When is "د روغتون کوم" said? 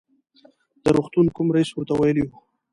0.83-1.47